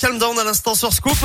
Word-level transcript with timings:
Calm 0.00 0.18
Down 0.18 0.38
à 0.38 0.44
l'instant 0.44 0.74
sur 0.74 0.92
Scoop. 0.92 1.16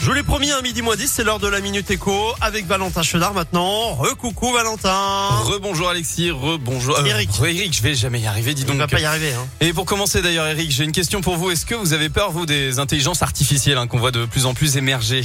Je 0.00 0.06
vous 0.06 0.12
l'ai 0.14 0.22
promis, 0.24 0.50
un 0.50 0.60
midi 0.62 0.82
moins 0.82 0.96
10, 0.96 1.08
c'est 1.10 1.22
l'heure 1.24 1.38
de 1.38 1.46
la 1.46 1.60
Minute 1.60 1.88
Éco 1.90 2.32
avec 2.40 2.66
Valentin 2.66 3.02
Chenard 3.02 3.34
maintenant. 3.34 3.94
Re-coucou 3.94 4.52
Valentin. 4.52 5.28
Rebonjour 5.44 5.88
Alexis, 5.88 6.30
rebonjour 6.32 6.98
Euh, 6.98 7.04
Eric. 7.04 7.30
Eric, 7.40 7.74
je 7.74 7.82
vais 7.82 7.94
jamais 7.94 8.20
y 8.20 8.26
arriver, 8.26 8.52
dis 8.52 8.64
On 8.66 8.72
donc. 8.72 8.78
va 8.78 8.88
pas 8.88 8.98
y 9.00 9.04
arriver. 9.04 9.32
Hein. 9.32 9.46
Et 9.60 9.72
pour 9.72 9.84
commencer 9.86 10.20
d'ailleurs 10.20 10.46
Eric, 10.48 10.70
j'ai 10.72 10.84
une 10.84 10.92
question 10.92 11.20
pour 11.20 11.36
vous. 11.36 11.50
Est-ce 11.52 11.64
que 11.64 11.76
vous 11.76 11.92
avez 11.92 12.08
peur 12.08 12.32
vous 12.32 12.44
des 12.46 12.78
intelligences 12.80 13.22
artificielles 13.22 13.78
hein, 13.78 13.86
qu'on 13.86 13.98
voit 13.98 14.10
de 14.10 14.24
plus 14.26 14.44
en 14.46 14.54
plus 14.54 14.76
émerger? 14.76 15.24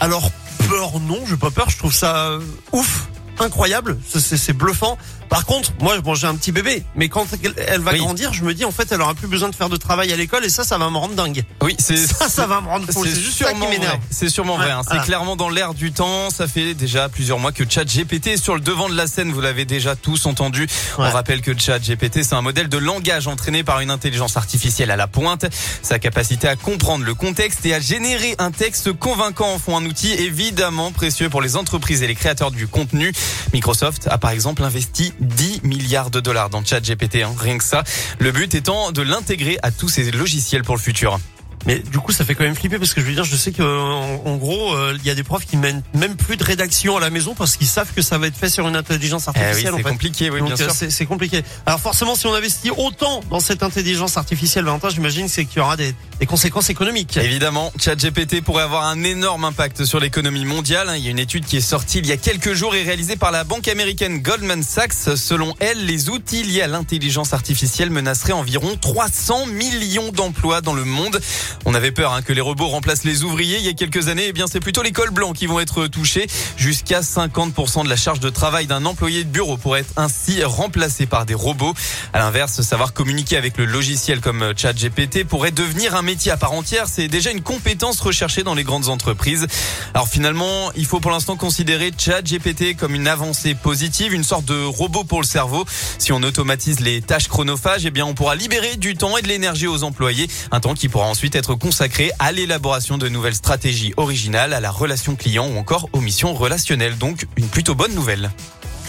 Alors 0.00 0.30
peur 0.68 0.98
non, 1.00 1.20
j'ai 1.28 1.36
pas 1.36 1.50
peur, 1.52 1.70
je 1.70 1.78
trouve 1.78 1.94
ça 1.94 2.26
euh, 2.26 2.40
ouf, 2.72 3.06
incroyable, 3.42 3.98
c'est- 4.08 4.52
bluffant. 4.52 4.98
Par 5.28 5.46
contre, 5.46 5.72
moi 5.80 5.98
bon, 6.00 6.14
j'ai 6.16 6.26
un 6.26 6.34
petit 6.34 6.50
bébé, 6.50 6.82
mais 6.96 7.08
quand 7.08 7.24
elle- 7.56 7.80
va 7.80 7.92
Oui. 7.92 7.98
grandir, 8.00 8.32
je 8.32 8.42
me 8.42 8.52
dis 8.52 8.64
en 8.64 8.72
fait 8.72 8.90
elle 8.90 9.00
aura 9.00 9.14
plus 9.14 9.28
besoin 9.28 9.48
de 9.48 9.54
faire 9.54 9.68
de 9.68 9.76
travail 9.76 10.12
à 10.12 10.16
l'école 10.16 10.44
et 10.44 10.48
ça 10.50 10.64
ça 10.64 10.76
va 10.76 10.90
me 10.90 10.96
rendre 10.96 11.14
dingue. 11.14 11.44
Oui, 11.62 11.76
c'est 11.78 11.96
Ça 11.96 12.28
ça 12.28 12.46
va 12.48 12.60
me 12.60 12.66
rendre 12.66 12.90
fou, 12.92 13.04
C'est 13.04 13.14
juste 13.20 13.38
ça 13.44 13.52
qui 13.52 13.60
m'énerve. 13.60 13.84
vrai. 13.84 14.00
C'est 14.10 14.28
sûrement 14.28 14.56
vrai. 14.56 14.72
hein. 14.72 14.82
C'est 14.90 15.00
clairement 15.02 15.36
dans 15.36 15.48
l'air 15.48 15.72
du 15.74 15.92
temps. 15.92 16.30
Ça 16.30 16.48
fait 16.48 16.74
déjà 16.74 17.08
plusieurs 17.08 17.38
mois 17.38 17.52
que 17.52 17.62
ChatGPT 17.68 18.28
est 18.32 18.36
sur 18.42 18.54
le 18.56 18.60
devant 18.60 18.88
de 18.88 18.96
la 18.96 19.06
scène. 19.06 19.30
Vous 19.30 19.40
l'avez 19.40 19.64
déjà 19.64 19.94
tous 19.94 20.26
entendu. 20.26 20.62
Ouais. 20.62 20.68
On 21.06 21.10
rappelle 21.10 21.42
que 21.42 21.56
ChatGPT, 21.56 22.24
c'est 22.24 22.34
un 22.34 22.42
modèle 22.42 22.68
de 22.68 22.78
langage 22.78 23.28
entraîné 23.28 23.62
par 23.62 23.78
une 23.80 23.90
intelligence 23.90 24.36
artificielle 24.36 24.90
à 24.90 24.96
la 24.96 25.06
pointe. 25.06 25.46
Sa 25.82 26.00
capacité 26.00 26.48
à 26.48 26.56
comprendre 26.56 27.04
le 27.04 27.14
contexte 27.14 27.64
et 27.66 27.74
à 27.74 27.78
générer 27.80 28.34
un 28.38 28.50
texte 28.50 28.92
convaincant 28.92 29.52
en 29.54 29.58
font 29.60 29.76
un 29.76 29.84
outil 29.84 30.12
évidemment 30.12 30.90
précieux 30.90 31.28
pour 31.30 31.40
les 31.40 31.56
entreprises 31.56 32.02
et 32.02 32.08
les 32.08 32.16
créateurs 32.16 32.50
du 32.50 32.66
contenu. 32.66 33.12
Microsoft 33.52 34.08
a 34.08 34.18
par 34.18 34.30
exemple 34.30 34.62
investi 34.62 35.12
10 35.20 35.62
milliards 35.62 36.10
de 36.10 36.20
dollars 36.20 36.50
dans 36.50 36.64
ChatGPT, 36.64 37.16
hein, 37.16 37.34
rien 37.38 37.58
que 37.58 37.64
ça. 37.64 37.84
Le 38.18 38.32
but 38.32 38.54
étant 38.54 38.92
de 38.92 39.02
l'intégrer 39.02 39.58
à 39.62 39.70
tous 39.70 39.88
ses 39.88 40.10
logiciels 40.10 40.62
pour 40.62 40.76
le 40.76 40.80
futur. 40.80 41.18
Mais 41.66 41.78
du 41.78 41.98
coup, 41.98 42.12
ça 42.12 42.24
fait 42.24 42.34
quand 42.34 42.44
même 42.44 42.54
flipper 42.54 42.78
parce 42.78 42.94
que 42.94 43.00
je 43.00 43.06
veux 43.06 43.12
dire, 43.12 43.24
je 43.24 43.36
sais 43.36 43.52
que 43.52 43.62
en, 43.62 44.22
en 44.26 44.36
gros, 44.36 44.74
euh, 44.74 44.96
il 44.98 45.06
y 45.06 45.10
a 45.10 45.14
des 45.14 45.22
profs 45.22 45.44
qui 45.44 45.56
mènent 45.56 45.82
même 45.94 46.16
plus 46.16 46.36
de 46.36 46.44
rédaction 46.44 46.96
à 46.96 47.00
la 47.00 47.10
maison 47.10 47.34
parce 47.34 47.56
qu'ils 47.56 47.66
savent 47.66 47.92
que 47.94 48.00
ça 48.02 48.16
va 48.18 48.28
être 48.28 48.36
fait 48.36 48.48
sur 48.48 48.66
une 48.66 48.76
intelligence 48.76 49.26
Eh 49.28 49.38
oui, 49.38 49.44
artificielle. 49.44 49.74
c'est 49.76 49.82
compliqué, 49.82 50.30
oui, 50.30 50.38
Donc 50.40 50.48
bien 50.48 50.54
euh, 50.60 50.68
sûr. 50.68 50.72
c'est 50.74 50.90
c'est 50.90 51.06
compliqué. 51.06 51.42
Alors 51.66 51.78
forcément, 51.80 52.14
si 52.14 52.26
on 52.26 52.34
investit 52.34 52.70
autant 52.70 53.20
dans 53.30 53.40
cette 53.40 53.62
intelligence 53.62 54.16
artificielle, 54.16 54.64
Valentin, 54.64 54.88
j'imagine 54.88 55.28
c'est 55.28 55.44
qu'il 55.44 55.58
y 55.58 55.60
aura 55.60 55.76
des, 55.76 55.94
des 56.18 56.26
conséquences 56.26 56.70
économiques. 56.70 57.16
Évidemment, 57.18 57.72
ChatGPT 57.78 58.40
pourrait 58.42 58.62
avoir 58.64 58.84
un 58.86 59.02
énorme 59.02 59.44
impact 59.44 59.84
sur 59.84 60.00
l'économie 60.00 60.44
mondiale. 60.46 60.90
Il 60.96 61.04
y 61.04 61.08
a 61.08 61.10
une 61.10 61.18
étude 61.18 61.44
qui 61.44 61.58
est 61.58 61.60
sortie 61.60 61.98
il 61.98 62.06
y 62.06 62.12
a 62.12 62.16
quelques 62.16 62.54
jours 62.54 62.74
et 62.74 62.82
réalisée 62.82 63.16
par 63.16 63.30
la 63.32 63.44
banque 63.44 63.68
américaine 63.68 64.20
Goldman 64.22 64.62
Sachs. 64.62 64.92
Selon 65.16 65.54
elle, 65.60 65.84
les 65.84 66.08
outils 66.08 66.42
liés 66.42 66.62
à 66.62 66.68
l'intelligence 66.68 67.32
artificielle 67.34 67.90
menaceraient 67.90 68.32
environ 68.32 68.76
300 68.80 69.46
millions 69.46 70.10
d'emplois 70.12 70.60
dans 70.62 70.72
le 70.74 70.84
monde. 70.84 71.20
On 71.64 71.74
avait 71.74 71.92
peur 71.92 72.12
hein, 72.12 72.22
que 72.22 72.32
les 72.32 72.40
robots 72.40 72.68
remplacent 72.68 73.04
les 73.04 73.24
ouvriers 73.24 73.58
il 73.58 73.64
y 73.64 73.68
a 73.68 73.72
quelques 73.72 74.08
années. 74.08 74.26
Eh 74.28 74.32
bien, 74.32 74.46
c'est 74.50 74.60
plutôt 74.60 74.82
les 74.82 74.92
cols 74.92 75.10
blancs 75.10 75.36
qui 75.36 75.46
vont 75.46 75.60
être 75.60 75.86
touchés. 75.86 76.26
Jusqu'à 76.56 77.00
50% 77.00 77.84
de 77.84 77.88
la 77.88 77.96
charge 77.96 78.20
de 78.20 78.30
travail 78.30 78.66
d'un 78.66 78.84
employé 78.84 79.24
de 79.24 79.28
bureau 79.28 79.56
pourrait 79.56 79.80
être 79.80 79.92
ainsi 79.96 80.42
remplacée 80.44 81.06
par 81.06 81.26
des 81.26 81.34
robots. 81.34 81.74
À 82.12 82.18
l'inverse, 82.18 82.60
savoir 82.62 82.92
communiquer 82.92 83.36
avec 83.36 83.56
le 83.58 83.64
logiciel 83.64 84.20
comme 84.20 84.52
ChatGPT 84.56 85.24
pourrait 85.24 85.50
devenir 85.50 85.94
un 85.94 86.02
métier 86.02 86.32
à 86.32 86.36
part 86.36 86.52
entière. 86.52 86.86
C'est 86.88 87.08
déjà 87.08 87.30
une 87.30 87.42
compétence 87.42 88.00
recherchée 88.00 88.42
dans 88.42 88.54
les 88.54 88.64
grandes 88.64 88.88
entreprises. 88.88 89.46
Alors 89.94 90.08
finalement, 90.08 90.70
il 90.76 90.86
faut 90.86 91.00
pour 91.00 91.10
l'instant 91.10 91.36
considérer 91.36 91.90
ChatGPT 91.96 92.76
comme 92.76 92.94
une 92.94 93.08
avancée 93.08 93.54
positive, 93.54 94.12
une 94.12 94.24
sorte 94.24 94.44
de 94.44 94.64
robot 94.64 95.04
pour 95.04 95.20
le 95.20 95.26
cerveau. 95.26 95.64
Si 95.98 96.12
on 96.12 96.22
automatise 96.22 96.80
les 96.80 97.00
tâches 97.00 97.28
chronophages, 97.28 97.86
eh 97.86 97.90
bien 97.90 98.06
on 98.06 98.14
pourra 98.14 98.34
libérer 98.34 98.76
du 98.76 98.94
temps 98.94 99.16
et 99.16 99.22
de 99.22 99.28
l'énergie 99.28 99.66
aux 99.66 99.82
employés, 99.82 100.28
un 100.50 100.60
temps 100.60 100.74
qui 100.74 100.88
pourra 100.88 101.06
ensuite 101.06 101.34
être 101.34 101.39
consacré 101.48 102.10
à 102.18 102.32
l'élaboration 102.32 102.98
de 102.98 103.08
nouvelles 103.08 103.34
stratégies 103.34 103.92
originales, 103.96 104.52
à 104.52 104.60
la 104.60 104.70
relation 104.70 105.16
client 105.16 105.48
ou 105.48 105.58
encore 105.58 105.88
aux 105.92 106.00
missions 106.00 106.34
relationnelles. 106.34 106.98
Donc 106.98 107.26
une 107.36 107.48
plutôt 107.48 107.74
bonne 107.74 107.94
nouvelle. 107.94 108.30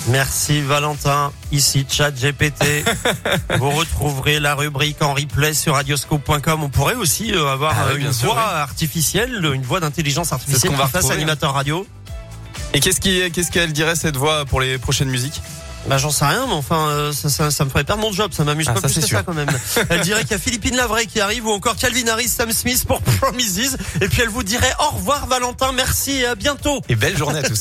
Merci 0.07 0.61
Valentin. 0.61 1.31
Ici 1.51 1.85
ChatGPT. 1.87 2.83
Vous 3.57 3.69
retrouverez 3.69 4.39
la 4.39 4.55
rubrique 4.55 5.01
en 5.01 5.13
replay 5.13 5.53
sur 5.53 5.75
radioscope.com. 5.75 6.63
On 6.63 6.69
pourrait 6.69 6.95
aussi 6.95 7.31
euh, 7.33 7.47
avoir 7.47 7.75
Ah 7.77 7.85
oui, 7.93 8.03
euh, 8.03 8.07
une 8.07 8.13
sûr, 8.13 8.33
voix 8.33 8.41
artificielle, 8.41 9.45
une 9.53 9.61
voix 9.61 9.79
d'intelligence 9.79 10.33
artificielle 10.33 10.71
qu'on 10.71 10.77
va 10.77 11.13
animateur 11.13 11.53
radio. 11.53 11.85
Et 12.73 12.79
qu'est-ce 12.79 13.51
qu'elle 13.51 13.73
dirait 13.73 13.95
cette 13.95 14.17
voix 14.17 14.45
pour 14.45 14.61
les 14.61 14.77
prochaines 14.77 15.09
musiques? 15.09 15.41
Bah 15.87 15.97
j'en 15.97 16.11
sais 16.11 16.25
rien, 16.25 16.45
mais 16.47 16.53
enfin 16.53 16.87
euh, 16.89 17.11
ça, 17.11 17.29
ça, 17.29 17.49
ça 17.51 17.65
me 17.65 17.69
ferait 17.69 17.83
perdre 17.83 18.01
mon 18.03 18.13
job, 18.13 18.31
ça 18.33 18.43
m'amuse 18.43 18.67
Ah, 18.69 18.73
pas 18.73 18.81
ça, 18.81 18.87
plus 18.87 18.99
que 19.01 19.05
sûr. 19.07 19.17
ça 19.17 19.23
quand 19.23 19.33
même. 19.33 19.49
Elle 19.89 20.01
dirait 20.01 20.21
qu'il 20.21 20.31
y 20.31 20.35
a 20.35 20.39
Philippine 20.39 20.75
Lavray 20.75 21.07
qui 21.07 21.19
arrive 21.19 21.47
ou 21.47 21.51
encore 21.51 21.75
Calvin 21.75 22.07
Harris, 22.07 22.29
Sam 22.29 22.51
Smith 22.51 22.85
pour 22.87 23.01
Promises, 23.19 23.77
et 23.99 24.07
puis 24.07 24.21
elle 24.21 24.29
vous 24.29 24.43
dirait 24.43 24.71
au 24.79 24.95
revoir 24.95 25.25
Valentin, 25.27 25.71
merci 25.71 26.11
et 26.11 26.25
à 26.27 26.35
bientôt. 26.35 26.81
Et 26.87 26.95
belle 26.95 27.17
journée 27.17 27.39
à 27.39 27.43
tous. 27.43 27.59